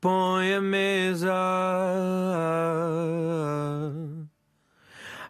[0.00, 1.28] põe a mesa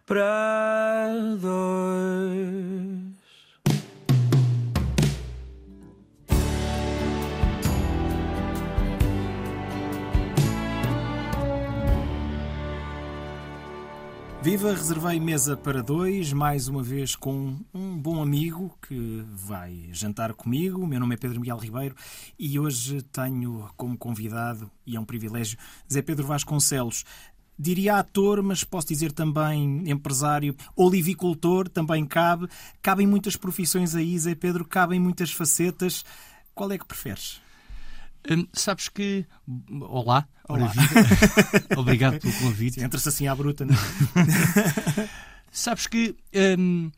[0.07, 0.80] para
[14.43, 20.33] Viva, reservei mesa para dois, mais uma vez com um bom amigo que vai jantar
[20.33, 20.87] comigo.
[20.87, 21.95] Meu nome é Pedro Miguel Ribeiro
[22.39, 25.59] e hoje tenho como convidado, e é um privilégio,
[25.93, 27.05] Zé Pedro Vasconcelos.
[27.59, 32.49] Diria ator, mas posso dizer também empresário, olivicultor, também cabe.
[32.81, 36.03] Cabem muitas profissões aí, Zé Pedro, cabem muitas facetas.
[36.55, 37.43] Qual é que preferes?
[38.29, 39.25] Hum, sabes que.
[39.81, 40.29] Olá.
[40.49, 40.73] Olá.
[41.77, 42.81] Obrigado pelo convite.
[42.83, 45.09] Entra-se assim à bruta, não é?
[45.51, 46.15] sabes que
[46.59, 46.91] hum,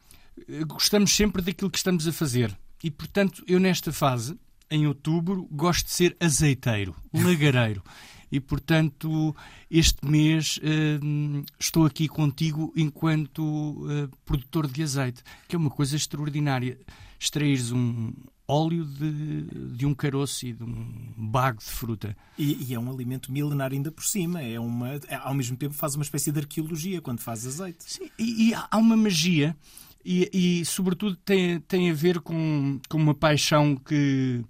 [0.67, 2.57] gostamos sempre daquilo que estamos a fazer.
[2.83, 4.37] E, portanto, eu nesta fase,
[4.71, 7.83] em outubro, gosto de ser azeiteiro, lagareiro.
[8.31, 9.37] E, portanto,
[9.71, 10.59] este mês
[11.03, 16.79] hum, estou aqui contigo enquanto uh, produtor de azeite, que é uma coisa extraordinária.
[17.21, 18.13] Extraires um,
[18.47, 19.43] óleo de,
[19.77, 22.17] de um caroço e de um bago de fruta.
[22.39, 24.43] E, e, é um alimento milenar ainda por cima.
[24.43, 27.85] É uma, é, ao mesmo tempo faz uma espécie de arqueologia quando faz azeite.
[27.87, 29.57] Sim, e, e há uma magia
[30.05, 34.45] e, e, sobretudo tem, tem a ver com, com uma paixão que,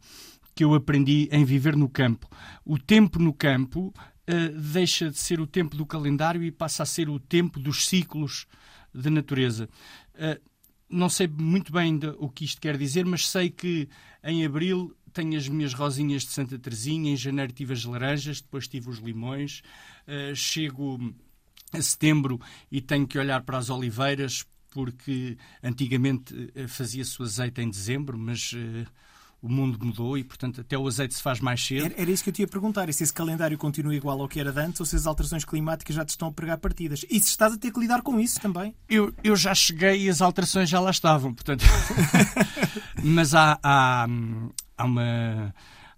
[0.54, 2.28] que eu aprendi em viver no campo.
[2.64, 3.92] O tempo no campo
[4.28, 7.86] uh, deixa de ser o tempo do calendário e passa a ser o tempo dos
[7.86, 8.46] ciclos
[8.94, 9.68] da natureza.
[10.14, 10.51] Uh,
[10.92, 13.88] não sei muito bem o que isto quer dizer, mas sei que
[14.22, 18.68] em abril tenho as minhas rosinhas de Santa Teresinha, em janeiro tive as laranjas, depois
[18.68, 19.62] tive os limões,
[20.06, 21.14] uh, chego
[21.72, 27.60] a setembro e tenho que olhar para as oliveiras, porque antigamente uh, fazia-se o azeite
[27.60, 28.86] em dezembro, mas uh,
[29.42, 31.86] o mundo mudou e, portanto, até o azeite se faz mais cedo.
[31.86, 34.28] Era, era isso que eu te ia perguntar: e se esse calendário continua igual ao
[34.28, 37.04] que era de antes ou se as alterações climáticas já te estão a pregar partidas?
[37.10, 38.72] E se estás a ter que lidar com isso também?
[38.88, 41.64] Eu, eu já cheguei e as alterações já lá estavam, portanto.
[43.02, 44.06] Mas há, há,
[44.78, 45.52] há uma.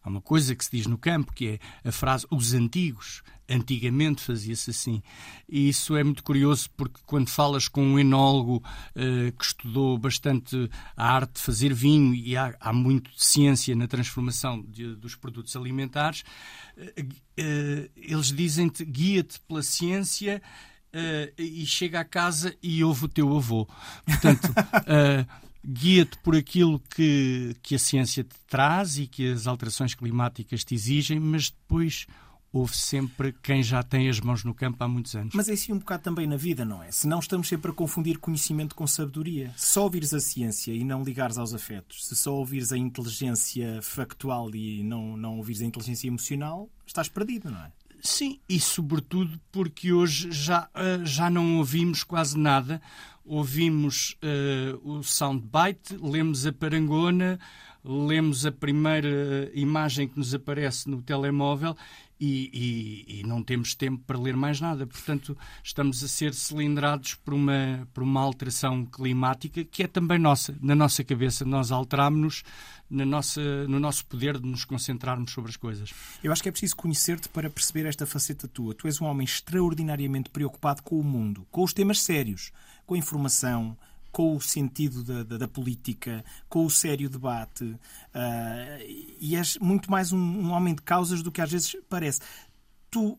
[0.04, 4.22] Há uma coisa que se diz no campo que é a frase os antigos Antigamente
[4.22, 5.02] fazia-se assim.
[5.46, 8.64] E isso é muito curioso porque quando falas com um enólogo
[8.96, 13.76] uh, que estudou bastante a arte de fazer vinho e há, há muito de ciência
[13.76, 16.24] na transformação de, dos produtos alimentares,
[16.78, 20.40] uh, uh, eles dizem-te guia-te pela ciência
[21.36, 23.68] e chega à casa e ouve o teu avô.
[24.06, 24.48] Portanto.
[25.66, 30.74] guia-te por aquilo que, que a ciência te traz e que as alterações climáticas te
[30.74, 32.06] exigem, mas depois
[32.54, 35.34] houve sempre quem já tem as mãos no campo há muitos anos.
[35.34, 36.90] Mas é assim um bocado também na vida, não é?
[36.92, 39.52] Se não estamos sempre a confundir conhecimento com sabedoria.
[39.56, 43.80] Se só ouvires a ciência e não ligares aos afetos, se só ouvires a inteligência
[43.82, 47.72] factual e não, não ouvires a inteligência emocional, estás perdido, não é?
[48.06, 52.80] Sim, e sobretudo porque hoje já, uh, já não ouvimos quase nada.
[53.24, 57.40] Ouvimos uh, o soundbite, lemos a parangona,
[57.82, 61.74] lemos a primeira imagem que nos aparece no telemóvel
[62.18, 64.86] e, e, e, não temos tempo para ler mais nada.
[64.86, 70.56] Portanto, estamos a ser cilindrados por uma, por uma alteração climática que é também nossa,
[70.60, 71.44] na nossa cabeça.
[71.44, 72.44] Nós alterámos-nos
[72.88, 75.92] no nosso poder de nos concentrarmos sobre as coisas.
[76.22, 78.74] Eu acho que é preciso conhecer-te para perceber esta faceta tua.
[78.74, 82.52] Tu és um homem extraordinariamente preocupado com o mundo, com os temas sérios,
[82.86, 83.76] com a informação,
[84.14, 87.78] com o sentido da, da, da política, com o sério debate, uh,
[89.20, 92.20] e és muito mais um, um, homem de causas do que às vezes parece.
[92.88, 93.18] Tu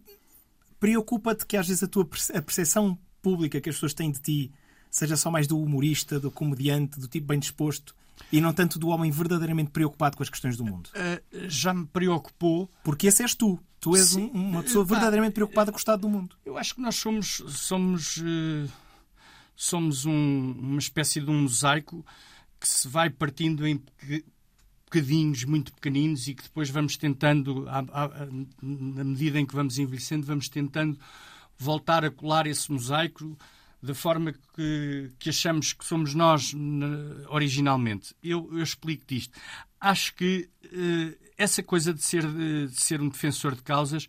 [0.80, 4.52] preocupa-te que às vezes a tua a percepção pública que as pessoas têm de ti
[4.90, 7.94] seja só mais do humorista, do comediante, do tipo bem disposto
[8.32, 10.90] e não tanto do homem verdadeiramente preocupado com as questões do mundo?
[10.96, 12.72] Uh, já me preocupou.
[12.86, 13.60] Porque esse és tu.
[13.82, 16.38] Tu és um, uma pessoa verdadeiramente preocupada com o estado do mundo.
[16.46, 17.44] Eu acho que nós somos.
[17.50, 18.85] somos uh
[19.56, 22.06] somos um, uma espécie de um mosaico
[22.60, 23.82] que se vai partindo em
[24.86, 27.66] bocadinhos muito pequeninos e que depois vamos tentando,
[28.62, 30.98] na medida em que vamos envelhecendo, vamos tentando
[31.58, 33.38] voltar a colar esse mosaico
[33.82, 36.54] da forma que, que achamos que somos nós
[37.30, 38.16] originalmente.
[38.24, 39.40] Eu, eu explico-te isto.
[39.80, 44.08] Acho que uh, essa coisa de ser, de ser um defensor de causas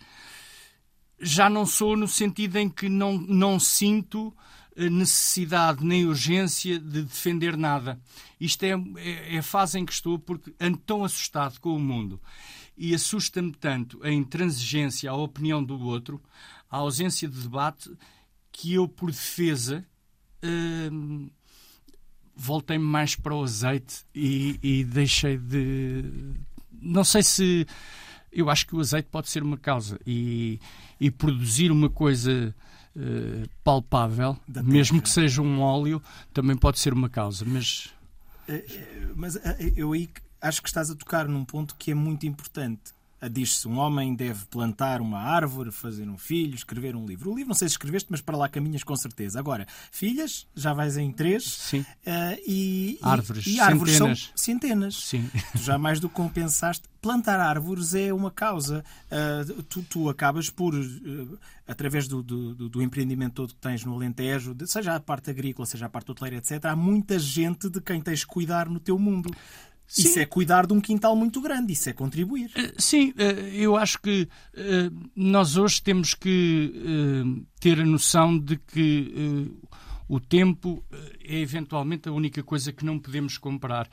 [1.20, 4.34] já não sou no sentido em que não, não sinto
[4.76, 7.98] necessidade nem urgência de defender nada.
[8.38, 11.80] Isto é, é, é, a fase em que estou porque ando tão assustado com o
[11.80, 12.20] mundo
[12.76, 16.22] e assusta-me tanto a intransigência, a opinião do outro,
[16.70, 17.90] a ausência de debate,
[18.52, 19.84] que eu, por defesa,
[20.42, 21.30] hum,
[22.34, 26.04] voltei-me mais para o azeite e, e deixei de.
[26.70, 27.66] Não sei se
[28.30, 30.60] eu acho que o azeite pode ser uma causa e,
[31.00, 32.54] e produzir uma coisa
[32.96, 36.02] uh, palpável, mesmo que seja um óleo,
[36.32, 37.44] também pode ser uma causa.
[37.44, 37.92] Mas,
[39.14, 39.38] mas
[39.76, 40.08] eu aí
[40.40, 42.95] acho que estás a tocar num ponto que é muito importante
[43.30, 47.32] diz-se um homem deve plantar uma árvore, fazer um filho, escrever um livro.
[47.32, 49.38] O livro não sei se escreveste, mas para lá caminhas com certeza.
[49.38, 51.44] Agora, filhas, já vais em três.
[51.44, 51.80] Sim.
[51.80, 54.20] Uh, e, árvores, e, e árvores centenas.
[54.20, 54.94] são centenas.
[54.96, 55.30] Sim.
[55.52, 56.84] Tu já mais do que compensaste.
[57.00, 58.84] Plantar árvores é uma causa.
[59.06, 63.94] Uh, tu, tu, acabas por, uh, através do, do, do, empreendimento todo que tens no
[63.94, 68.00] Alentejo, seja a parte agrícola, seja a parte hoteleira, etc., há muita gente de quem
[68.00, 69.30] tens que cuidar no teu mundo.
[69.86, 70.02] Sim.
[70.02, 72.50] Isso é cuidar de um quintal muito grande, isso é contribuir.
[72.56, 78.56] Eh, sim, eh, eu acho que eh, nós hoje temos que ter a noção de
[78.56, 79.48] que
[80.08, 80.84] o tempo
[81.24, 83.88] é eventualmente a única coisa que não podemos comprar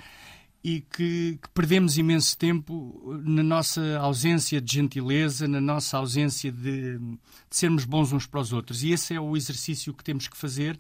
[0.63, 6.98] e que, que, perdemos imenso tempo na nossa ausência de gentileza, na nossa ausência de,
[6.98, 7.19] de,
[7.50, 8.81] sermos bons uns para os outros.
[8.81, 10.80] E esse é o exercício que temos que fazer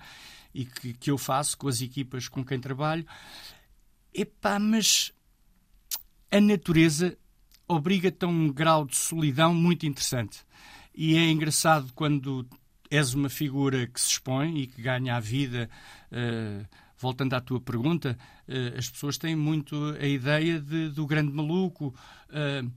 [0.53, 3.05] e que, que eu faço com as equipas com quem trabalho.
[4.13, 5.11] Epá, mas
[6.31, 7.17] a natureza
[7.67, 10.45] obriga-te a um grau de solidão muito interessante.
[10.93, 12.47] E é engraçado quando
[12.89, 15.69] és uma figura que se expõe e que ganha a vida.
[16.11, 16.65] Uh,
[16.95, 18.17] voltando à tua pergunta,
[18.47, 21.87] uh, as pessoas têm muito a ideia de, do grande maluco.
[22.29, 22.71] Uh,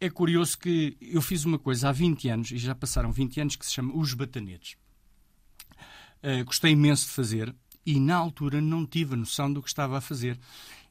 [0.00, 3.56] é curioso que eu fiz uma coisa há 20 anos, e já passaram 20 anos,
[3.56, 4.76] que se chama Os Batanetes.
[6.46, 7.54] gostei imenso de fazer
[7.84, 10.38] e na altura não tive a noção do que estava a fazer.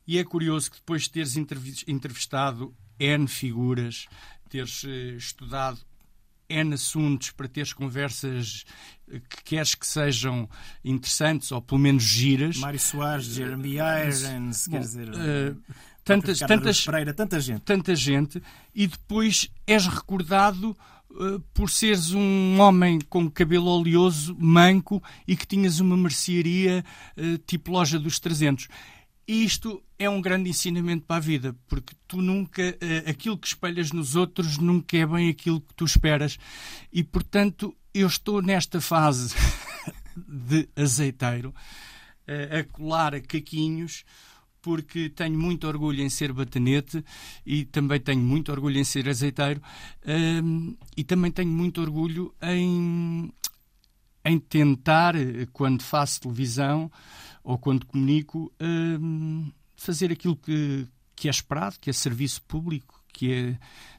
[0.08, 1.38] E é curioso que depois de teres
[1.88, 4.08] entrevistado N figuras,
[4.50, 5.80] teres eh, estudado
[6.50, 8.66] N assuntos para teres conversas
[9.08, 10.50] eh, que queres que sejam
[10.84, 12.58] interessantes ou pelo menos giras.
[12.58, 15.10] Mário Soares, Jeremy Irons, quer dizer.
[15.10, 15.62] Uh,
[16.04, 17.62] tantas, tantas, Pereira, tanta gente.
[17.62, 18.42] Tanta gente.
[18.74, 20.76] E depois és recordado
[21.54, 26.84] por seres um homem com cabelo oleoso, manco e que tinhas uma mercearia
[27.18, 28.68] uh, tipo loja dos 300.
[29.28, 33.92] Isto é um grande ensinamento para a vida, porque tu nunca, uh, aquilo que espelhas
[33.92, 36.38] nos outros nunca é bem aquilo que tu esperas.
[36.92, 39.36] E, portanto, eu estou nesta fase
[40.16, 41.54] de azeiteiro,
[42.28, 44.06] a colar caquinhos,
[44.62, 47.04] porque tenho muito orgulho em ser batanete
[47.46, 49.62] e também tenho muito orgulho em ser azeiteiro
[50.04, 53.32] uh, e também tenho muito orgulho em,
[54.26, 55.16] em tentar,
[55.54, 56.92] quando faço televisão,
[57.44, 63.32] ou quando comunico, hum, fazer aquilo que, que é esperado, que é serviço público, que
[63.32, 63.58] é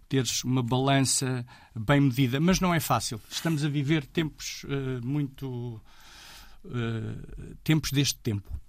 [0.09, 2.41] teres uma balança bem medida.
[2.41, 3.21] Mas não é fácil.
[3.31, 5.81] Estamos a viver tempos uh, muito.
[6.65, 8.60] Uh, tempos deste tempo.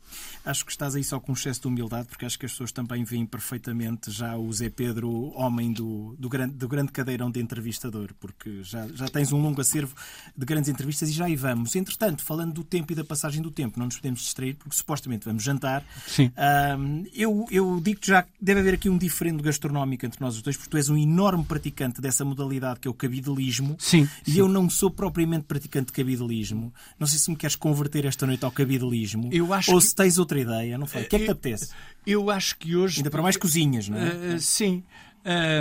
[0.46, 2.72] Acho que estás aí só com um excesso de humildade, porque acho que as pessoas
[2.72, 7.40] também veem perfeitamente já o Zé Pedro, homem do, do, grande, do grande cadeirão de
[7.40, 9.96] entrevistador, porque já, já tens um longo acervo
[10.36, 11.76] de grandes entrevistas e já aí vamos.
[11.76, 15.26] Entretanto, falando do tempo e da passagem do tempo, não nos podemos distrair, porque supostamente
[15.26, 15.84] vamos jantar.
[16.08, 16.32] Sim.
[16.78, 20.42] Um, eu, eu digo que já deve haver aqui um diferendo gastronómico entre nós os
[20.42, 23.76] dois, porque tu és um enorme praticante dessa modalidade que é o cabidelismo.
[23.80, 24.08] Sim.
[24.26, 24.40] E sim.
[24.40, 26.74] eu não sou propriamente praticante de cabidelismo.
[27.00, 29.30] Não sei se me queres converter esta noite ao cabidelismo.
[29.32, 29.86] Eu acho ou que...
[29.86, 31.04] se tens outra ideia, não foi?
[31.04, 31.70] O que é que te apetece?
[32.06, 32.98] Eu acho que hoje.
[32.98, 34.36] Ainda para mais cozinhas, não é?
[34.36, 34.84] Uh, sim.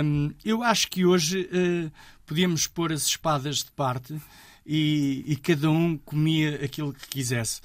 [0.03, 1.91] Um, eu acho que hoje uh,
[2.25, 4.19] podíamos pôr as espadas de parte
[4.65, 7.61] e, e, cada um comia aquilo que quisesse.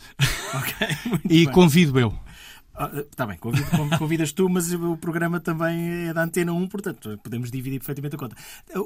[0.54, 0.86] Ok.
[1.24, 1.52] e bem.
[1.52, 2.18] convido eu.
[3.10, 3.66] Está ah, bem, convido,
[3.98, 8.18] convidas tu, mas o programa também é da Antena 1, portanto podemos dividir perfeitamente a
[8.18, 8.36] conta.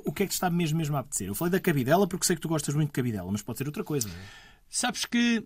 [0.05, 1.27] O que é que te está mesmo, mesmo a apetecer?
[1.27, 3.67] Eu falei da cabidela porque sei que tu gostas muito de cabidela, mas pode ser
[3.67, 4.09] outra coisa.
[4.69, 5.45] Sabes que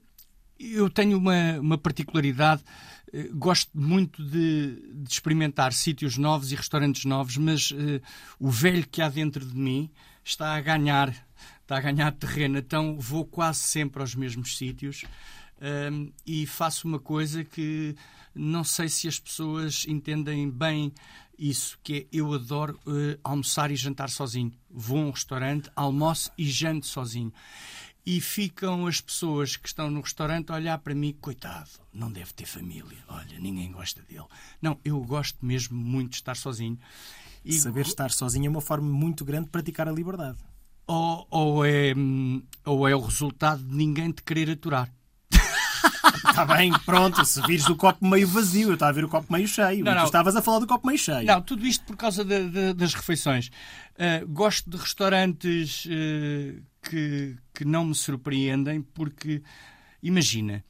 [0.58, 2.62] eu tenho uma, uma particularidade,
[3.12, 8.00] eh, gosto muito de, de, experimentar sítios novos e restaurantes novos, mas uh,
[8.38, 9.90] o velho que há dentro de mim
[10.24, 11.14] está a ganhar,
[11.62, 15.04] está a ganhar terreno, então vou quase sempre aos mesmos sítios
[15.90, 17.94] um, e faço uma coisa que
[18.34, 20.92] não sei se as pessoas entendem bem
[21.38, 24.52] isso, que é eu adoro uh, almoçar e jantar sozinho.
[24.70, 27.32] Vou a um restaurante, almoço e janto sozinho
[28.06, 32.32] e ficam as pessoas que estão no restaurante a olhar para mim, coitado, não deve
[32.34, 34.26] ter família, olha, ninguém gosta dele.
[34.60, 36.78] Não, eu gosto mesmo muito de estar sozinho.
[37.44, 40.38] E Saber estar sozinho é uma forma muito grande de praticar a liberdade.
[40.86, 41.94] Ou, ou, é,
[42.64, 44.90] ou é o resultado de ninguém te querer aturar.
[46.28, 49.32] Está bem, pronto, se vires o copo meio vazio, eu estava a ver o copo
[49.32, 49.84] meio cheio.
[49.84, 50.02] Não, não.
[50.02, 51.26] Tu estavas a falar do copo meio cheio.
[51.26, 53.50] Não, tudo isto por causa de, de, das refeições.
[53.94, 59.42] Uh, gosto de restaurantes uh, que, que não me surpreendem, porque,
[60.02, 60.64] imagina,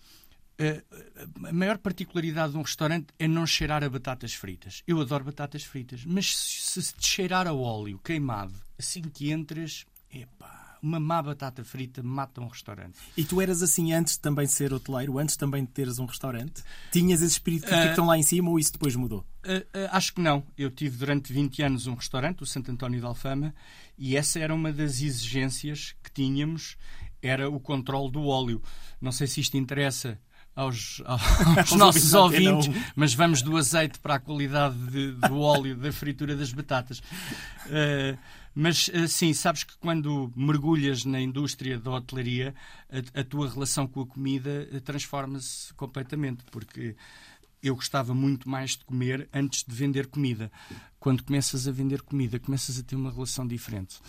[1.46, 4.82] a maior particularidade de um restaurante é não cheirar a batatas fritas.
[4.86, 9.84] Eu adoro batatas fritas, mas se, se te cheirar a óleo queimado assim que entras,
[10.12, 12.98] epá, uma má batata frita mata um restaurante.
[13.16, 16.62] E tu eras assim antes de também ser hoteleiro, antes também de teres um restaurante?
[16.92, 19.24] Tinhas esse espírito que estão lá em cima ou isso depois mudou?
[19.44, 20.44] Uh, uh, acho que não.
[20.56, 23.54] Eu tive durante 20 anos um restaurante, o Santo António de Alfama,
[23.96, 26.76] e essa era uma das exigências que tínhamos,
[27.22, 28.62] era o controle do óleo.
[29.00, 30.18] Não sei se isto interessa
[30.54, 35.90] aos, aos nossos ouvintes, mas vamos do azeite para a qualidade de, do óleo da
[35.92, 36.98] fritura das batatas.
[36.98, 38.18] Uh,
[38.54, 42.54] mas uh, sim, sabes que quando mergulhas na indústria da hotelaria,
[42.88, 46.94] a, a tua relação com a comida uh, transforma-se completamente, porque
[47.62, 50.52] eu gostava muito mais de comer antes de vender comida.
[51.00, 54.00] Quando começas a vender comida, começas a ter uma relação diferente.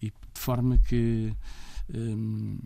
[0.00, 1.34] e de forma que.
[1.92, 2.58] Um,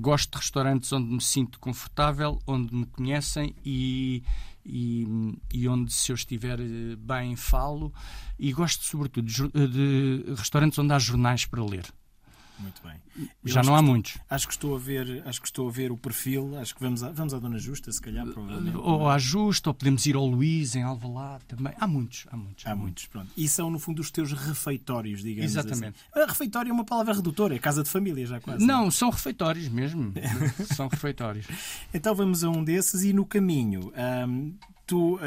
[0.00, 4.22] Gosto de restaurantes onde me sinto confortável, onde me conhecem e,
[4.64, 5.06] e,
[5.52, 7.92] e, onde, se eu estiver eh, bem, falo.
[8.38, 11.84] E gosto, sobretudo, de, de restaurantes onde há jornais para ler.
[12.60, 13.28] Muito bem.
[13.44, 14.18] Já não há estou, muitos.
[14.28, 16.56] Acho que estou a ver, acho que estou a ver o perfil.
[16.58, 18.76] Acho que vamos à, vamos à Dona Justa, se calhar, provavelmente.
[18.76, 21.72] Ou à Justa, ou podemos ir ao Luís em Alvalade também.
[21.78, 22.66] Há muitos, há muitos.
[22.66, 23.30] Há, há muitos, pronto.
[23.36, 25.96] E são no fundo os teus refeitórios, digamos Exatamente.
[26.14, 26.28] assim.
[26.28, 28.64] Refeitório é uma palavra redutora, é casa de família já quase.
[28.64, 30.12] Não, são refeitórios mesmo.
[30.76, 31.46] são refeitórios.
[31.92, 33.92] Então vamos a um desses e no caminho.
[34.26, 34.54] Hum,
[34.90, 35.20] tu, uh,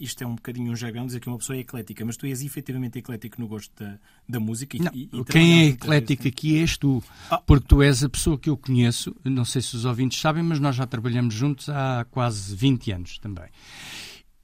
[0.00, 2.42] isto é um bocadinho um jargão dizer que uma pessoa é eclética, mas tu és
[2.42, 3.98] efetivamente eclético no gosto da,
[4.28, 4.76] da música.
[4.76, 7.38] E, não, e, e quem é eclético aqui és tu, ah.
[7.38, 10.60] porque tu és a pessoa que eu conheço, não sei se os ouvintes sabem, mas
[10.60, 13.48] nós já trabalhamos juntos há quase 20 anos também.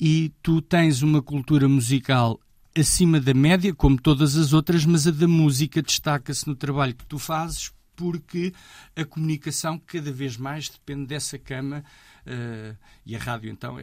[0.01, 2.41] E tu tens uma cultura musical
[2.77, 7.07] acima da média, como todas as outras, mas a da música destaca-se no trabalho que
[7.07, 8.53] tu fazes porque
[8.95, 11.83] a comunicação cada vez mais depende dessa cama
[12.27, 13.83] uh, e a rádio então é,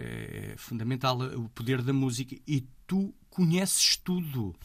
[0.53, 4.55] é fundamental o poder da música e tu conheces tudo.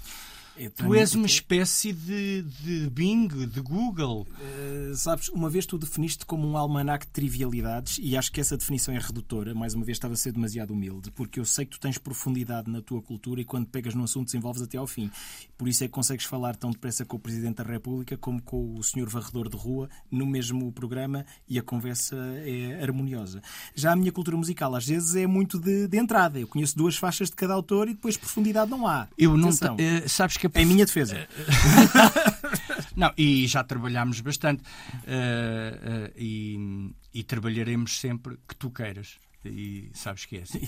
[0.61, 4.27] É tu és uma espécie de, de Bing, de Google.
[4.29, 8.57] Uh, sabes, uma vez tu definiste como um almanac de trivialidades e acho que essa
[8.57, 9.55] definição é redutora.
[9.55, 12.69] Mais uma vez estava a ser demasiado humilde, porque eu sei que tu tens profundidade
[12.69, 15.09] na tua cultura e quando pegas no assunto desenvolves até ao fim.
[15.57, 18.75] Por isso é que consegues falar tão depressa com o Presidente da República como com
[18.75, 23.41] o Senhor Varredor de Rua no mesmo programa e a conversa é harmoniosa.
[23.77, 26.41] Já a minha cultura musical às vezes é muito de, de entrada.
[26.41, 29.07] Eu conheço duas faixas de cada autor e depois profundidade não há.
[29.17, 29.51] Eu não.
[29.51, 31.29] Uh, sabes que em minha defesa.
[32.97, 34.63] Não, e já trabalhámos bastante.
[34.63, 39.17] Uh, uh, e, e, trabalharemos sempre que tu queiras.
[39.45, 40.59] E sabes que é assim.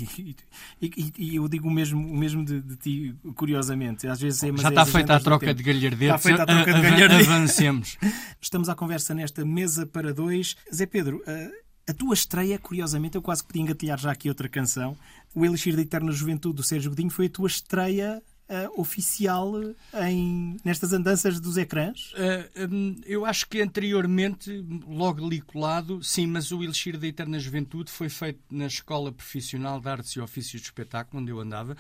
[0.80, 4.06] E, e, e eu digo o mesmo, o mesmo de, de ti, curiosamente.
[4.06, 6.02] Às vezes é, já está feita a troca de galhardetes.
[6.02, 7.28] Está feita a troca de galhardetes.
[7.28, 7.98] Avancemos.
[8.40, 10.56] Estamos à conversa nesta mesa para dois.
[10.72, 14.96] Zé Pedro, uh, a tua estreia, curiosamente, eu quase podia engatilhar já aqui outra canção.
[15.34, 19.54] O Elixir da Eterna Juventude do Sérgio Godinho foi a tua estreia uh, oficial
[19.94, 22.12] em, nestas andanças dos ecrãs?
[22.12, 27.38] Uh, um, eu acho que anteriormente, logo ali colado, sim, mas o Elixir da Eterna
[27.38, 31.76] Juventude foi feito na Escola Profissional de Artes e Ofícios de Espetáculo, onde eu andava,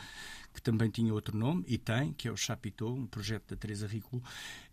[0.54, 3.86] que também tinha outro nome, e tem, que é o Chapitou, um projeto da Teresa
[3.86, 4.22] Rico,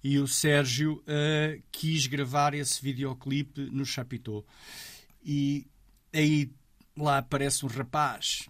[0.04, 4.46] e o Sérgio uh, quis gravar esse videoclipe no Chapitou.
[5.24, 5.66] E
[6.14, 6.52] aí
[6.96, 8.48] lá aparece um rapaz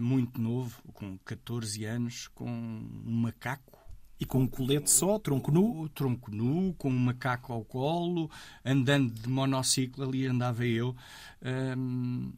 [0.00, 3.78] muito novo, com 14 anos, com um macaco.
[4.18, 5.88] E com um colete só, tronco nu?
[5.88, 8.30] Tronco nu, com um macaco ao colo,
[8.62, 10.94] andando de monociclo, ali andava eu.
[11.42, 12.30] Um,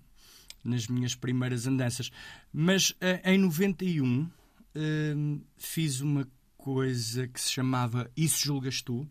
[0.64, 2.10] nas minhas primeiras andanças.
[2.52, 9.08] Mas uh, em 91 uh, fiz uma coisa que se chamava Isso Julgas Tu,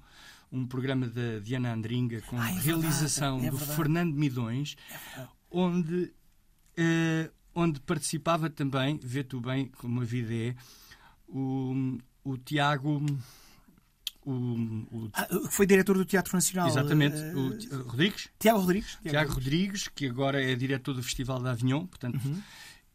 [0.51, 4.75] um programa da Diana Andringa com Ai, é realização verdade, é do Fernando Midões,
[5.17, 6.13] é onde
[6.77, 10.55] uh, onde participava também, vê tu bem como a vida é,
[11.27, 13.05] o, o Tiago.
[14.23, 15.09] O, o...
[15.13, 16.67] Ah, foi diretor do Teatro Nacional.
[16.67, 17.17] Exatamente.
[17.17, 17.79] Uh...
[17.79, 18.29] O Rodrigues?
[18.37, 18.91] Tiago Rodrigues.
[18.91, 22.41] Tiago, Tiago Rodrigues, que agora é diretor do Festival de Avignon, portanto, uhum.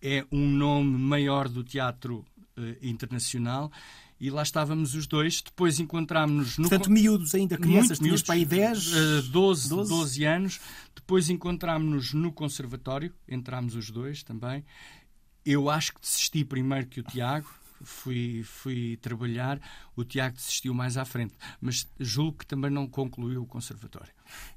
[0.01, 2.25] é um nome maior do teatro
[2.57, 3.73] uh, internacional
[4.19, 5.43] e lá estávamos os dois.
[5.43, 6.69] Depois encontrámos-nos no.
[6.69, 9.91] Portanto, miúdos ainda, crianças, tinhas para aí 10, uh, 12, 12.
[9.91, 10.61] 12 anos.
[10.95, 14.65] Depois encontrámos-nos no conservatório, entrámos os dois também.
[15.45, 17.49] Eu acho que desisti primeiro que o Tiago,
[17.83, 19.61] fui, fui trabalhar,
[19.95, 24.13] o Tiago desistiu mais à frente, mas julgo que também não concluiu o conservatório.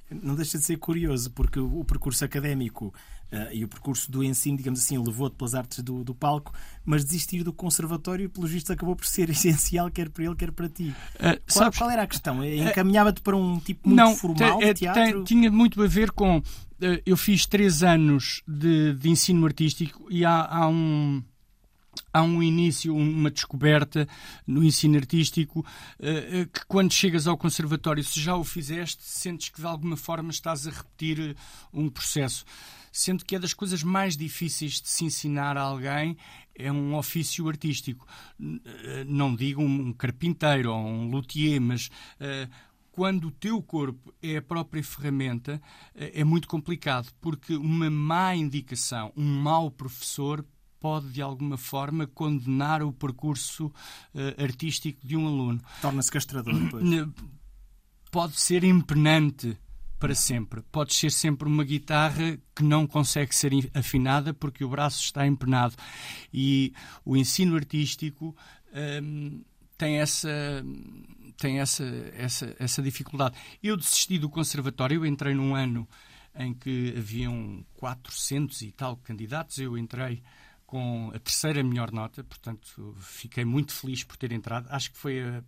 [0.09, 2.93] Não deixa de ser curioso, porque o percurso académico
[3.31, 6.51] Uh, e o percurso do ensino, digamos assim, levou-te pelas artes do, do, palco,
[6.83, 10.67] mas desistir do conservatório, pelos vistos, acabou por ser essencial, quer para ele, quer para
[10.67, 10.95] ti.
[11.15, 12.39] Uh, qual, sabes, qual, era a questão?
[12.39, 15.23] Uh, Encaminhava-te para um tipo muito não, formal de teatro?
[15.25, 16.41] Tinha muito a ver com
[16.81, 21.23] eh, eu fiz três anos de, de ensino artístico e há, há um
[22.13, 24.07] há um início, uma descoberta
[24.47, 25.65] no ensino artístico
[25.99, 30.31] eh, que quando chegas ao conservatório, se já o fizeste, sentes que de alguma forma
[30.31, 31.35] estás a repetir
[31.73, 32.45] um processo.
[32.91, 36.17] Sendo que é das coisas mais difíceis de se ensinar a alguém
[36.55, 38.05] é um ofício artístico.
[39.07, 41.89] Não digo um carpinteiro ou um luthier, mas
[42.91, 45.61] quando o teu corpo é a própria ferramenta,
[45.95, 50.45] é muito complicado, porque uma má indicação, um mau professor
[50.79, 55.61] pode, de alguma forma, condenar o percurso uh, artístico de um aluno.
[55.81, 56.83] Torna-se castrador, depois.
[58.11, 59.57] Pode ser impenante
[59.99, 60.61] para sempre.
[60.71, 65.75] Pode ser sempre uma guitarra que não consegue ser afinada porque o braço está empenado.
[66.33, 68.35] E o ensino artístico
[69.03, 69.43] um,
[69.77, 70.29] tem essa
[71.37, 71.85] tem essa,
[72.17, 73.35] essa, essa dificuldade.
[73.63, 75.87] Eu desisti do conservatório, eu entrei num ano
[76.35, 80.21] em que haviam 400 e tal candidatos, eu entrei
[80.69, 84.67] com a terceira melhor nota, portanto fiquei muito feliz por ter entrado.
[84.69, 85.43] Acho que foi a, a,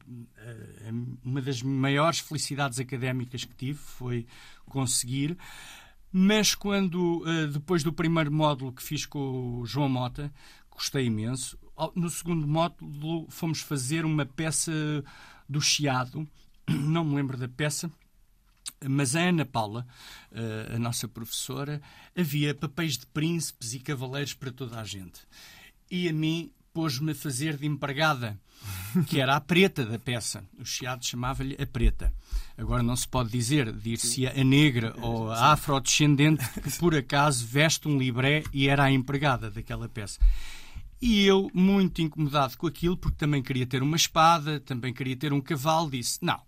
[1.24, 4.26] uma das maiores felicidades académicas que tive, foi
[4.66, 5.38] conseguir.
[6.12, 10.34] Mas quando, eh, depois do primeiro módulo que fiz com o João Mota,
[10.72, 11.56] gostei imenso.
[11.96, 14.72] No segundo módulo fomos fazer uma peça
[15.48, 16.28] do Chiado,
[16.68, 17.92] não me lembro da peça,
[18.88, 19.86] mas a Ana Paula,
[20.32, 21.82] eh, a nossa professora,
[22.16, 25.22] havia papéis de príncipes e cavaleiros para toda a gente.
[25.90, 28.40] E a mim pôs-me a fazer de empregada,
[29.08, 30.44] que era a preta da peça.
[30.60, 32.14] O Chiado chamava-lhe a preta.
[32.58, 37.88] Agora não se pode dizer, dir-se a negra ou a afrodescendente que por acaso veste
[37.88, 40.20] um libré e era a empregada daquela peça.
[41.02, 45.34] E eu, muito incomodado com aquilo, porque também queria ter uma espada, também queria ter
[45.34, 46.40] um cavalo, disse: Não,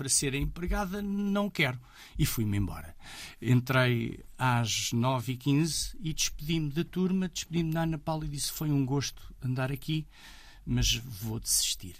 [0.00, 1.78] para ser empregada, não quero.
[2.18, 2.96] E fui-me embora.
[3.40, 8.86] Entrei às 9h15 e despedi-me da turma, despedi-me da Ana Paula e disse: Foi um
[8.86, 10.06] gosto andar aqui,
[10.64, 11.96] mas vou desistir.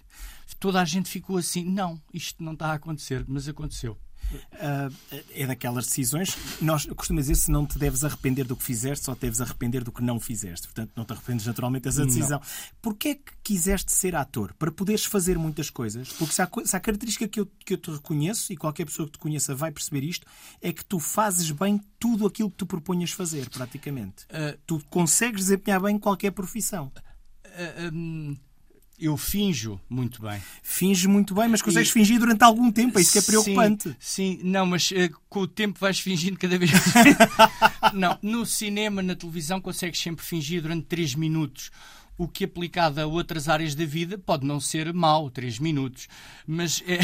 [0.59, 3.99] Toda a gente ficou assim: Não, isto não está a acontecer, mas aconteceu.
[4.33, 6.37] Uh, é daquelas decisões.
[6.61, 9.83] Nós costumamos dizer se não te deves arrepender do que fizeste, só te deves arrepender
[9.83, 10.69] do que não fizeste.
[10.69, 12.41] Portanto, não te arrependes naturalmente dessa decisão.
[12.80, 14.54] Porquê é que quiseste ser ator?
[14.54, 16.11] Para poderes fazer muitas coisas?
[16.13, 19.06] Porque se há, se há característica que eu, que eu te reconheço, e qualquer pessoa
[19.06, 20.26] que te conheça vai perceber isto,
[20.61, 24.25] é que tu fazes bem tudo aquilo que tu proponhas fazer, praticamente.
[24.26, 26.93] Uh, tu consegues desempenhar bem qualquer profissão.
[27.45, 28.37] Uh, um
[29.00, 30.41] eu finjo muito bem.
[30.63, 31.93] Finge muito bem, mas consegues e...
[31.93, 33.89] fingir durante algum tempo, é isso que é preocupante.
[33.99, 34.41] Sim, sim.
[34.43, 34.95] não, mas uh,
[35.28, 37.17] com o tempo vais fingindo cada vez mais.
[37.95, 41.71] não, no cinema, na televisão, consegues sempre fingir durante 3 minutos.
[42.19, 46.06] O que aplicado a outras áreas da vida pode não ser mau, 3 minutos,
[46.47, 46.99] mas é,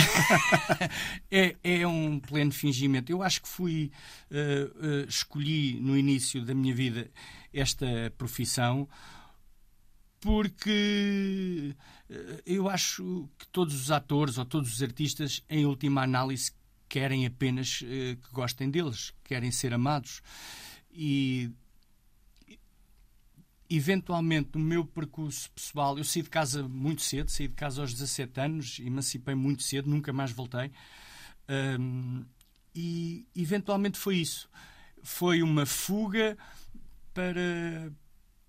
[1.64, 3.10] é, é, um pleno fingimento.
[3.10, 3.90] Eu acho que fui,
[4.30, 7.10] uh, uh, escolhi no início da minha vida
[7.50, 7.86] esta
[8.18, 8.86] profissão
[10.20, 11.74] porque
[12.10, 16.52] eh, eu acho que todos os atores ou todos os artistas, em última análise,
[16.88, 20.22] querem apenas eh, que gostem deles, querem ser amados.
[20.92, 21.50] E
[23.68, 27.92] eventualmente no meu percurso pessoal, eu saí de casa muito cedo, saí de casa aos
[27.92, 30.70] 17 anos, emancipei muito cedo, nunca mais voltei.
[31.48, 32.24] Um,
[32.74, 34.48] e eventualmente foi isso.
[35.02, 36.36] Foi uma fuga
[37.14, 37.92] para,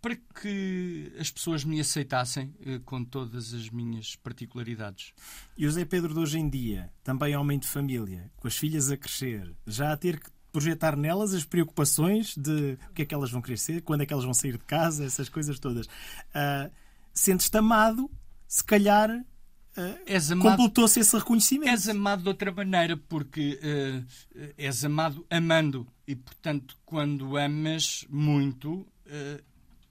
[0.08, 5.14] para que as pessoas me aceitassem eh, com todas as minhas particularidades.
[5.58, 8.90] E o Zé Pedro de hoje em dia, também homem de família, com as filhas
[8.90, 13.14] a crescer, já a ter que projetar nelas as preocupações de o que é que
[13.14, 15.88] elas vão querer ser, quando é que elas vão sair de casa, essas coisas todas.
[15.88, 16.72] Uh,
[17.14, 18.10] Sentes-te amado,
[18.48, 21.70] se calhar uh, completou-se esse reconhecimento.
[21.70, 25.86] És amado de outra maneira, porque uh, és amado amando.
[26.08, 29.44] E, portanto, quando amas muito, uh,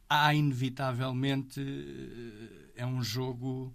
[0.08, 3.74] há inevitavelmente eh, é um jogo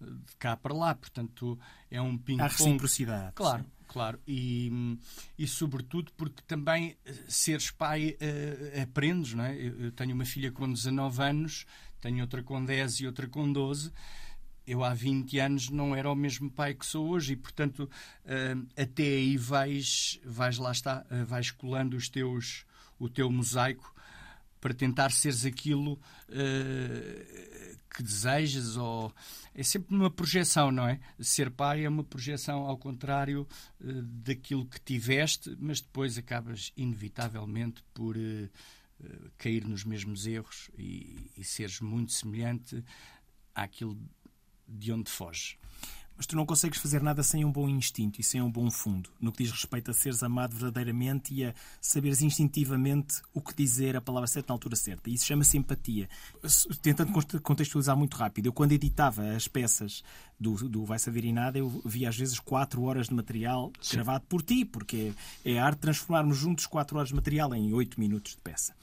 [0.00, 1.58] de cá para lá, portanto
[1.90, 2.42] é um ping-pong.
[2.42, 3.32] Há reciprocidade.
[3.34, 3.70] Claro, sim.
[3.86, 4.20] claro.
[4.26, 4.98] E,
[5.38, 9.56] e sobretudo porque também eh, seres pai uh, aprendes, não é?
[9.56, 11.66] Eu tenho uma filha com 19 anos,
[12.00, 13.92] tenho outra com 10 e outra com 12
[14.66, 17.90] eu há 20 anos não era o mesmo pai que sou hoje e, portanto,
[18.24, 22.64] uh, até aí vais, vais lá está, uh, vais colando os teus,
[22.96, 23.92] o teu mosaico
[24.60, 29.12] para tentar seres aquilo uh, que desejas ou
[29.54, 31.00] é sempre uma projeção, não é?
[31.18, 33.46] Ser pai é uma projeção ao contrário
[33.80, 38.50] uh, daquilo que tiveste, mas depois acabas inevitavelmente por uh,
[39.38, 42.84] cair nos mesmos erros e, e seres muito semelhante
[43.54, 43.98] àquilo
[44.68, 45.58] de onde foge.
[46.20, 49.08] Mas tu não consegues fazer nada sem um bom instinto e sem um bom fundo,
[49.18, 53.96] no que diz respeito a seres amado verdadeiramente e a saberes instintivamente o que dizer,
[53.96, 55.08] a palavra certa na altura certa.
[55.08, 56.10] Isso chama-se empatia.
[56.82, 60.04] Tentando contextualizar muito rápido, eu quando editava as peças
[60.38, 63.94] do, do Vai Saber e Nada, eu via às vezes quatro horas de material Sim.
[63.94, 67.72] gravado por ti, porque é a arte de transformarmos juntos quatro horas de material em
[67.72, 68.74] oito minutos de peça.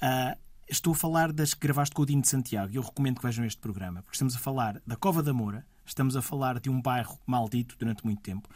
[0.00, 3.16] Uh, estou a falar das que gravaste com o Dino de Santiago e eu recomendo
[3.16, 6.58] que vejam este programa, porque estamos a falar da Cova da Moura, Estamos a falar
[6.58, 8.48] de um bairro maldito durante muito tempo.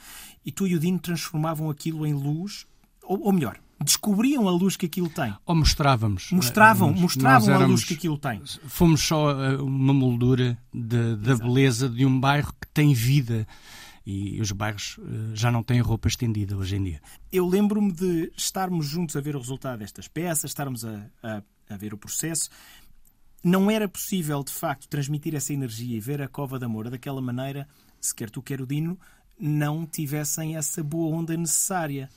[0.45, 2.67] E tu e o Dino transformavam aquilo em luz,
[3.03, 5.35] ou, ou melhor, descobriam a luz que aquilo tem.
[5.47, 6.31] Ou mostrávamos.
[6.31, 8.43] Mostravam, mostravam éramos, a luz que aquilo tem.
[8.67, 13.47] Fomos só eh, uma moldura de, da beleza de um bairro que tem vida.
[14.05, 17.01] E os bairros eh, já não têm roupa estendida hoje em dia.
[17.33, 21.77] Eu lembro-me de estarmos juntos a ver o resultado destas peças, estarmos a, a, a
[21.77, 22.51] ver o processo
[23.43, 27.21] não era possível, de facto, transmitir essa energia e ver a Cova da Moura daquela
[27.21, 27.67] maneira
[28.01, 28.99] se quer tu, quer o Dino,
[29.39, 32.09] não tivessem essa boa onda necessária.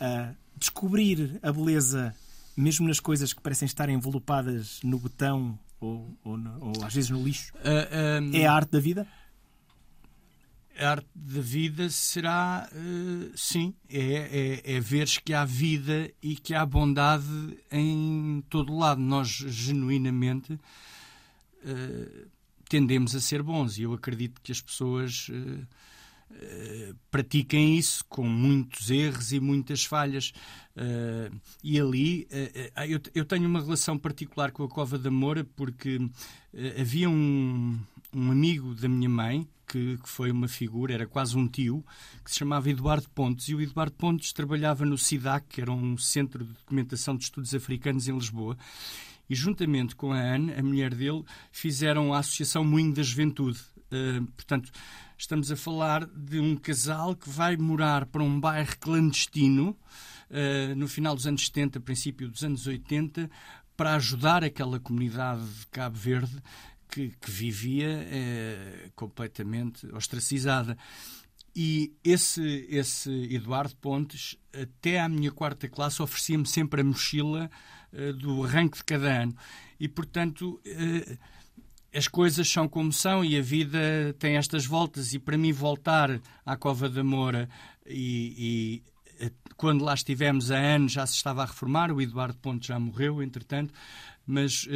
[0.00, 2.14] Uh, descobrir a beleza,
[2.56, 7.22] mesmo nas coisas que parecem estar envelopadas no betão ou, ou, ou às vezes no
[7.22, 8.34] lixo, uh, ah, um...
[8.34, 9.06] é a arte da vida?
[10.78, 16.36] A arte da vida será, uh, sim, é, é, é ver que há vida e
[16.36, 17.24] que há bondade
[17.70, 19.00] em todo lado.
[19.00, 22.28] Nós, genuinamente, uh,
[22.68, 25.66] tendemos a ser bons e eu acredito que as pessoas uh,
[27.10, 30.32] pratiquem isso com muitos erros e muitas falhas.
[31.62, 32.28] e ali,
[32.88, 35.98] eu, eu tenho uma relação particular com a Cova da Moura porque
[36.78, 37.80] havia um,
[38.12, 41.84] um amigo da minha mãe que, que, foi uma figura, era quase um tio,
[42.24, 43.48] que se chamava Eduardo Pontes.
[43.48, 47.54] E o Eduardo Pontes trabalhava no SIDAC, que era um centro de documentação de estudos
[47.54, 48.56] africanos em Lisboa.
[49.28, 53.58] E juntamente com a Anne, a mulher dele, fizeram a Associação Moinho da Juventude.
[53.90, 54.70] Uh, portanto,
[55.18, 59.76] estamos a falar de um casal que vai morar para um bairro clandestino
[60.30, 63.28] uh, no final dos anos 70, princípio dos anos 80,
[63.76, 66.42] para ajudar aquela comunidade de Cabo Verde
[66.96, 70.78] que, que vivia é, completamente ostracizada.
[71.54, 77.50] E esse, esse Eduardo Pontes, até à minha quarta classe, oferecia-me sempre a mochila
[77.92, 79.36] uh, do arranque de cada ano.
[79.78, 81.18] E, portanto, uh,
[81.94, 85.12] as coisas são como são e a vida tem estas voltas.
[85.12, 87.46] E para mim, voltar à Cova da Moura
[87.86, 88.82] e,
[89.20, 92.78] e quando lá estivemos há anos já se estava a reformar, o Eduardo Pontes já
[92.78, 93.72] morreu, entretanto,
[94.26, 94.66] mas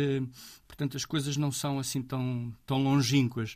[0.81, 3.55] Portanto, as coisas não são assim tão, tão longínquas.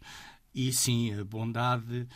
[0.54, 2.06] E sim, a bondade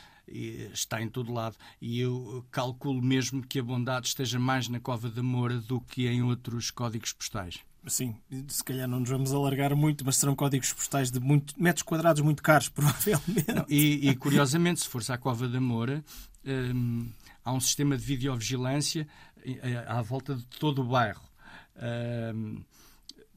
[0.71, 1.57] está em todo lado.
[1.81, 6.07] E eu calculo mesmo que a bondade esteja mais na Cova da Moura do que
[6.07, 7.61] em outros códigos postais.
[7.87, 8.17] Sim,
[8.49, 12.21] se calhar não nos vamos alargar muito, mas serão códigos postais de muito, metros quadrados
[12.21, 13.51] muito caros, provavelmente.
[13.55, 16.05] Não, e, e, curiosamente, se fores à Cova da Moura,
[16.45, 17.09] hum,
[17.43, 19.09] há um sistema de videovigilância
[19.43, 21.23] eh, à volta de todo o bairro.
[22.35, 22.63] Hum,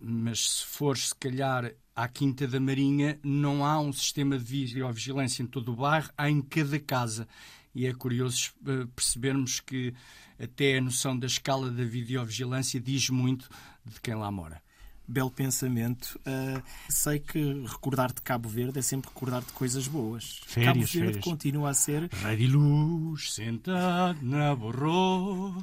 [0.01, 5.43] mas se for, se calhar, à Quinta da Marinha, não há um sistema de videovigilância
[5.43, 7.27] em todo o bairro, há em cada casa.
[7.73, 9.93] E é curioso eh, percebermos que
[10.41, 13.49] até a noção da escala da videovigilância diz muito
[13.85, 14.61] de quem lá mora.
[15.07, 16.19] Belo pensamento.
[16.19, 20.39] Uh, sei que recordar de Cabo Verde é sempre recordar de coisas boas.
[20.45, 21.23] Férias, Cabo Verde férias.
[21.23, 22.09] continua a ser.
[22.13, 25.53] Raio luz, sentado na borró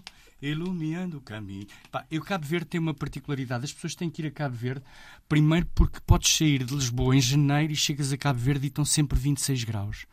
[0.41, 1.67] iluminando o caminho.
[1.91, 3.65] Pá, eu Cabo Verde tem uma particularidade.
[3.65, 4.85] As pessoas têm que ir a Cabo Verde,
[5.29, 8.85] primeiro porque podes sair de Lisboa em janeiro e chegas a Cabo Verde e estão
[8.85, 10.07] sempre 26 graus.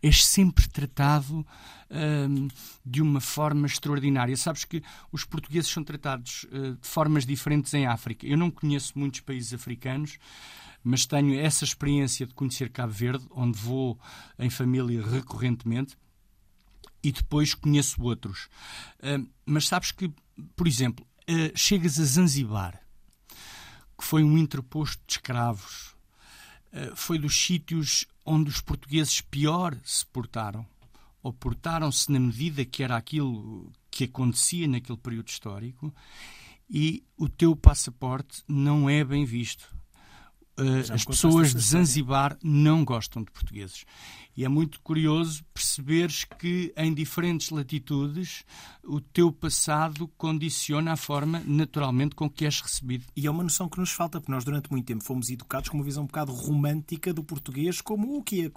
[0.00, 1.44] És sempre tratado
[1.90, 2.48] hum,
[2.84, 4.36] de uma forma extraordinária.
[4.36, 8.26] Sabes que os portugueses são tratados uh, de formas diferentes em África.
[8.26, 10.18] Eu não conheço muitos países africanos,
[10.84, 13.98] mas tenho essa experiência de conhecer Cabo Verde, onde vou
[14.38, 15.96] em família recorrentemente
[17.08, 18.48] e depois conheço outros.
[18.98, 20.12] Uh, mas sabes que,
[20.54, 22.78] por exemplo, uh, chegas a Zanzibar,
[23.96, 25.94] que foi um interposto de escravos,
[26.70, 30.66] uh, foi dos sítios onde os portugueses pior se portaram,
[31.22, 35.94] ou portaram-se na medida que era aquilo que acontecia naquele período histórico,
[36.68, 39.74] e o teu passaporte não é bem visto.
[40.92, 43.86] As pessoas de Zanzibar não gostam de portugueses.
[44.38, 48.44] E é muito curioso perceberes que em diferentes latitudes
[48.84, 53.04] o teu passado condiciona a forma, naturalmente, com que és recebido.
[53.16, 55.76] E é uma noção que nos falta, porque nós durante muito tempo fomos educados com
[55.76, 58.52] uma visão um bocado romântica do português como o que ia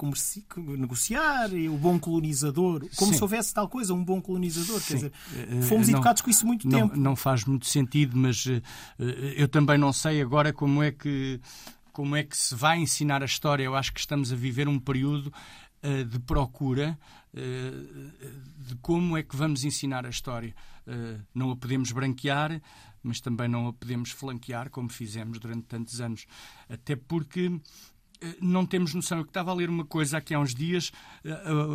[0.78, 3.17] negociar, e o bom colonizador, como Sim.
[3.17, 4.80] se houvesse tal coisa, um bom colonizador.
[4.82, 4.88] Sim.
[4.88, 6.96] Quer dizer, eh, fomos não, educados com isso muito não, tempo.
[6.96, 8.62] Não faz muito sentido, mas uh,
[9.36, 11.41] eu também não sei agora como é que
[11.91, 13.63] como é que se vai ensinar a história.
[13.63, 15.34] Eu acho que estamos a viver um período
[15.82, 16.98] de procura
[17.34, 20.56] uh, de como é que vamos ensinar a história.
[20.86, 22.62] Uh, não a podemos branquear,
[23.02, 26.26] mas também não a podemos flanquear, como fizemos durante tantos anos.
[26.70, 27.60] Até porque
[28.39, 29.17] não temos noção.
[29.17, 30.91] Eu estava a ler uma coisa aqui há uns dias.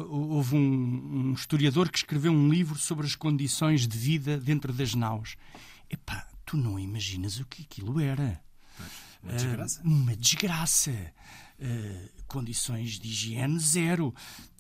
[0.09, 4.95] houve um, um, historiador que escreveu um livro sobre as condições de vida dentro das
[4.95, 5.37] naus.
[5.90, 8.40] Epá, tu não imaginas o que aquilo era.
[9.23, 9.83] Uma desgraça.
[9.83, 11.12] Uma desgraça.
[11.59, 14.14] Uh, condições de higiene zero.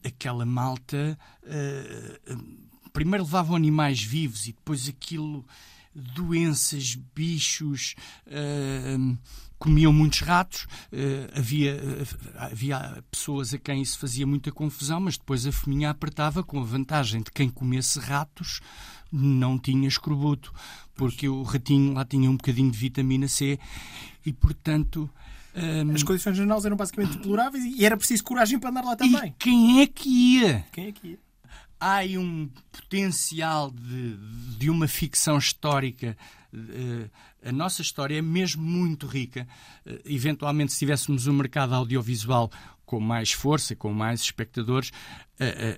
[0.04, 1.18] Aquela malta.
[1.42, 5.44] Uh, primeiro levavam animais vivos e depois aquilo.
[5.98, 7.94] Doenças, bichos,
[9.58, 10.66] comiam muitos ratos.
[11.34, 11.80] havia,
[12.34, 16.64] havia pessoas a quem isso fazia muita confusão, mas depois a fominha apertava com a
[16.64, 18.60] vantagem de quem comesse ratos
[19.10, 20.52] não tinha escorbuto,
[20.94, 23.58] porque o ratinho lá tinha um bocadinho de vitamina C
[24.24, 25.08] e, portanto.
[25.56, 25.94] Um...
[25.94, 29.34] As condições jornais eram basicamente deploráveis e era preciso coragem para andar lá também.
[29.38, 30.66] Quem é que ia?
[30.70, 31.18] Quem é que ia?
[31.80, 34.16] Há aí um potencial de,
[34.58, 36.16] de uma ficção histórica.
[36.52, 37.10] Uh,
[37.44, 39.46] a nossa história é mesmo muito rica.
[39.86, 42.50] Uh, eventualmente, se tivéssemos um mercado audiovisual
[42.86, 44.92] com mais força, com mais espectadores,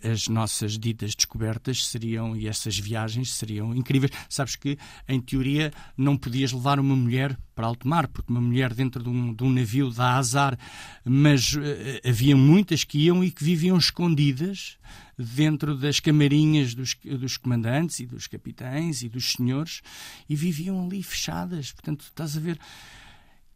[0.09, 4.13] as nossas ditas descobertas seriam e essas viagens seriam incríveis.
[4.29, 8.73] Sabes que, em teoria, não podias levar uma mulher para alto mar, porque uma mulher
[8.73, 10.57] dentro de um, de um navio dá azar,
[11.05, 11.61] mas uh,
[12.09, 14.79] havia muitas que iam e que viviam escondidas
[15.19, 19.83] dentro das camarinhas dos, dos comandantes e dos capitães e dos senhores
[20.29, 21.73] e viviam ali fechadas.
[21.73, 22.61] Portanto, estás a ver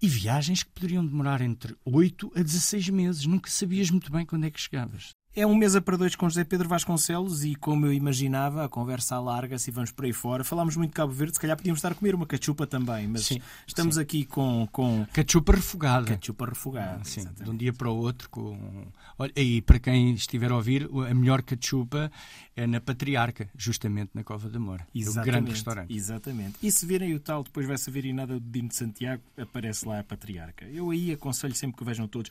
[0.03, 3.25] e viagens que poderiam demorar entre 8 a 16 meses.
[3.25, 5.15] Nunca sabias muito bem quando é que chegavas.
[5.35, 9.17] É um mesa para dois com José Pedro Vasconcelos e, como eu imaginava, a conversa
[9.17, 10.45] alarga-se e vamos por aí fora.
[10.45, 13.25] Falámos muito de Cabo Verde, se calhar podíamos estar a comer uma cachupa também, mas
[13.25, 14.03] sim, estamos sim.
[14.03, 15.07] aqui com, com.
[15.11, 16.05] Cachupa refogada.
[16.05, 17.03] Cachupa refogada.
[17.05, 17.45] Sim, exatamente.
[17.45, 18.29] de um dia para o outro.
[18.29, 18.87] Com...
[19.19, 22.13] Olha, e para quem estiver a ouvir, a melhor cachupa
[22.55, 24.87] é na Patriarca, justamente na Cova da Moura.
[24.95, 25.97] Exatamente, é um grande restaurante.
[25.97, 26.59] Exatamente.
[26.63, 29.89] E se virem o tal, depois vai-se ver e nada do Dino de Santiago, aparece
[29.89, 30.67] lá a Patriarca.
[30.67, 32.31] Eu aí aconselho sempre que vejam todos.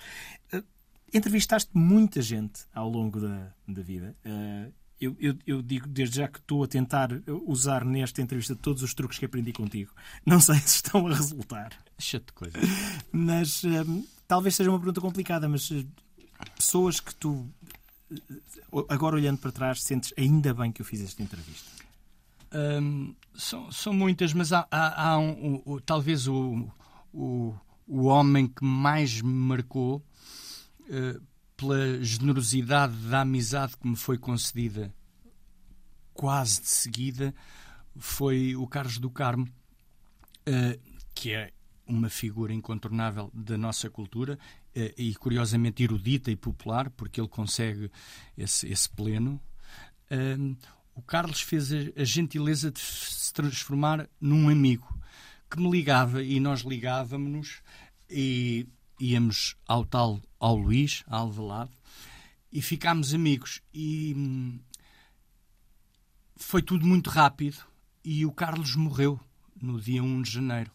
[1.14, 4.16] Entrevistaste muita gente ao longo da, da vida.
[4.26, 7.10] Uh, eu, eu, eu, digo desde já que estou a tentar
[7.48, 9.92] usar nesta entrevista todos os truques que aprendi contigo.
[10.26, 11.72] Não sei se estão a resultar.
[11.98, 12.58] Deixa-te coisa.
[13.12, 15.86] Mas uh, talvez seja uma pergunta complicada, mas uh,
[16.56, 17.50] pessoas que tu,
[18.88, 21.70] agora olhando para trás, sentes ainda bem que eu fiz esta entrevista?
[22.54, 26.70] Um, são, são muitas, mas há, há, há um, talvez o,
[27.14, 27.56] o,
[27.88, 30.11] o homem que mais me marcou eh,
[31.56, 34.94] pela generosidade da amizade que me foi concedida
[36.14, 37.34] quase de seguida,
[37.98, 39.48] foi o Carlos do Carmo,
[40.48, 41.52] uh, que é
[41.86, 44.38] uma figura incontornável da nossa cultura
[44.76, 47.92] uh, e curiosamente erudita e popular, porque ele consegue
[48.38, 49.42] esse, esse pleno.
[50.10, 50.56] Uh,
[50.94, 54.88] o Carlos fez a, a, gentileza de se transformar num amigo
[55.50, 57.62] que me ligava e nós ligávamos-nos
[58.10, 58.68] e
[59.00, 61.72] íamos ao tal, ao Luís, a Alvalade,
[62.52, 63.62] e ficámos amigos.
[63.72, 64.60] E hum,
[66.36, 67.64] foi tudo muito rápido
[68.04, 69.20] e o Carlos morreu
[69.62, 70.72] no dia 1 de janeiro.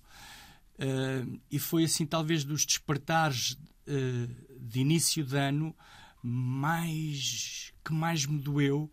[0.77, 3.53] Uh, e foi assim, talvez, dos despertares
[3.89, 5.75] uh, de início de ano
[6.23, 8.91] mais que mais me doeu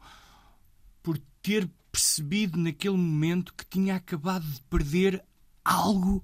[1.03, 5.23] por ter percebido naquele momento que tinha acabado de perder
[5.63, 6.23] algo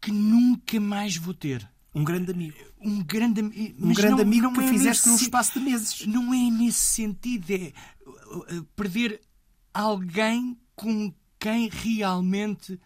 [0.00, 1.68] que nunca mais vou ter.
[1.94, 2.56] Um grande amigo.
[2.80, 6.06] Um grande, um grande não, amigo não que é fizeste num espaço de meses.
[6.06, 7.50] Não é nesse sentido.
[7.50, 7.72] É
[8.06, 9.20] uh, uh, perder
[9.74, 12.80] alguém com quem realmente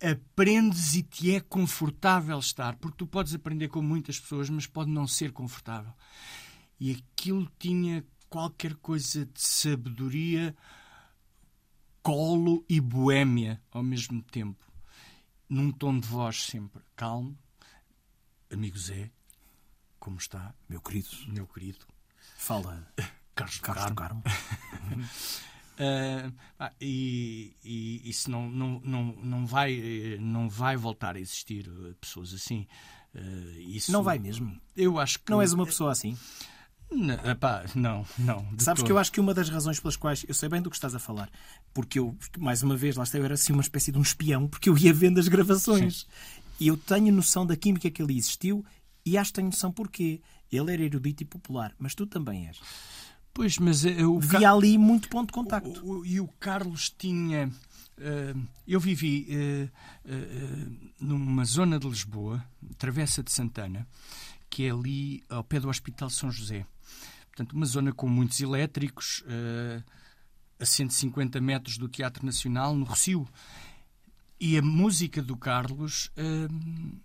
[0.00, 2.76] aprendes e te é confortável estar.
[2.76, 5.92] Porque tu podes aprender com muitas pessoas, mas pode não ser confortável.
[6.78, 10.56] E aquilo tinha qualquer coisa de sabedoria,
[12.02, 14.64] colo e boémia ao mesmo tempo.
[15.48, 17.38] Num tom de voz sempre calmo,
[18.52, 19.10] amigo Zé,
[19.98, 20.54] como está?
[20.68, 21.08] Meu querido.
[21.28, 21.86] Meu querido.
[22.36, 22.86] Fala.
[23.34, 24.22] Carlos, Carlos do Carmo.
[25.78, 26.32] uh,
[26.80, 32.66] e, e isso não, não, não, não, vai, não vai voltar a existir pessoas assim.
[33.14, 34.60] Uh, isso, não vai mesmo?
[34.76, 35.30] Eu acho que.
[35.30, 36.16] Não és uma pessoa assim?
[36.90, 38.46] Não, epá, não, não.
[38.58, 38.84] Sabes todo.
[38.84, 40.94] que eu acho que uma das razões pelas quais eu sei bem do que estás
[40.94, 41.30] a falar,
[41.72, 44.46] porque eu, mais uma vez, lá está, eu era assim uma espécie de um espião,
[44.46, 46.00] porque eu ia vendo as gravações.
[46.00, 46.41] Sim.
[46.62, 48.64] E eu tenho noção da química que ali existiu
[49.04, 50.20] e acho que tenho noção porquê.
[50.50, 52.60] Ele era erudito e popular, mas tu também és.
[53.34, 55.84] Pois, mas eu eh, Via ali muito ponto de contacto.
[55.84, 57.48] O, o, e o Carlos tinha.
[57.98, 59.70] Uh, eu vivi uh,
[60.08, 62.44] uh, numa zona de Lisboa,
[62.78, 63.84] Travessa de Santana,
[64.48, 66.64] que é ali ao pé do Hospital São José.
[67.26, 69.24] Portanto, uma zona com muitos elétricos,
[70.60, 73.26] a 150 metros do Teatro Nacional, no Rocio.
[74.44, 76.98] E a música do Carlos, uh,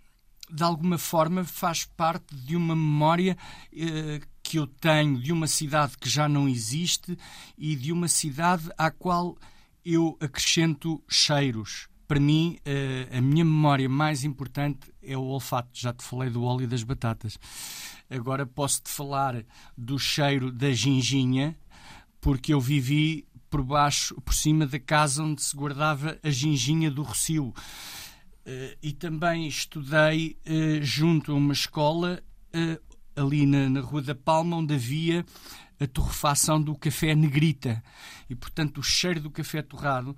[0.52, 3.38] de alguma forma, faz parte de uma memória
[3.72, 7.16] uh, que eu tenho de uma cidade que já não existe
[7.56, 9.38] e de uma cidade à qual
[9.84, 11.86] eu acrescento cheiros.
[12.08, 12.58] Para mim,
[13.12, 15.68] a minha memória mais importante é o olfato.
[15.74, 17.38] Já te falei do óleo das batatas.
[18.08, 19.44] Agora posso-te falar
[19.76, 21.54] do cheiro da ginginha,
[22.18, 27.02] porque eu vivi por baixo, por cima da casa onde se guardava a ginginha do
[27.02, 27.48] Rocio.
[28.48, 32.22] Uh, e também estudei uh, junto a uma escola
[32.54, 35.24] uh, ali na, na Rua da Palma, onde havia
[35.78, 37.82] a torrefação do café negrita.
[38.28, 40.16] E, portanto, o cheiro do café torrado.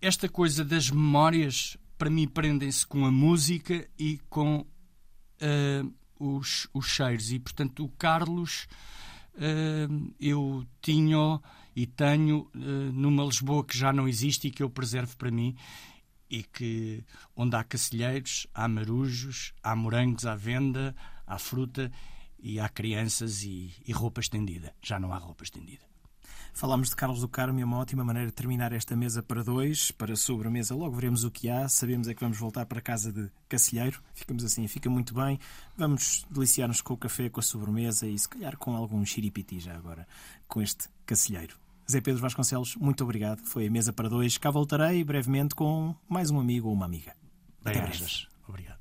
[0.00, 4.64] esta coisa das memórias, para mim, prendem-se com a música e com
[6.20, 7.32] os, os cheiros.
[7.32, 8.68] E, portanto, o Carlos
[10.20, 11.40] eu tinha
[11.76, 12.58] e tenho uh,
[12.92, 15.54] numa Lisboa que já não existe e que eu preservo para mim
[16.28, 17.04] e que
[17.36, 21.92] onde há cacilheiros, há marujos, há morangos à venda, há fruta
[22.40, 24.74] e há crianças e, e roupa estendida.
[24.82, 25.84] Já não há roupa estendida.
[26.52, 29.44] Falámos de Carlos do Carmo e é uma ótima maneira de terminar esta mesa para
[29.44, 30.74] dois, para sobremesa.
[30.74, 31.68] Logo veremos o que há.
[31.68, 34.02] Sabemos é que vamos voltar para a casa de Cacilheiro.
[34.14, 35.38] Ficamos assim, fica muito bem.
[35.76, 39.76] Vamos deliciar-nos com o café, com a sobremesa e se calhar com algum xiripiti já
[39.76, 40.08] agora,
[40.48, 41.65] com este Cacilheiro.
[41.90, 43.40] Zé Pedro Vasconcelos, muito obrigado.
[43.44, 44.36] Foi a mesa para dois.
[44.38, 47.14] Cá voltarei brevemente com mais um amigo ou uma amiga.
[47.64, 48.26] Até breve.
[48.48, 48.75] Obrigado.